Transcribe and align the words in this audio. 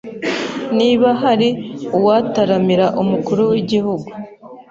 Niba 0.77 1.07
hari 1.21 1.47
uwataramira 1.97 2.85
umukuru 3.01 3.41
w'igihugu 3.51 4.07